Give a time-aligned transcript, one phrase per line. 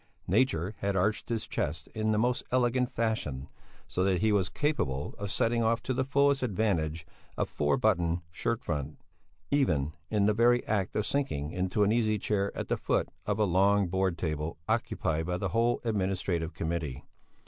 [0.25, 3.47] Nature had arched his chest in the most elegant fashion,
[3.87, 7.05] so that he was capable of setting off to the fullest advantage
[7.37, 8.97] a four buttoned shirt front,
[9.51, 13.37] even in the very act of sinking into an easy chair at the foot of
[13.37, 17.03] a long Board table occupied by the whole Administrative Committee.